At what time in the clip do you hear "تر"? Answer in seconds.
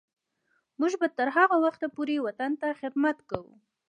1.17-1.27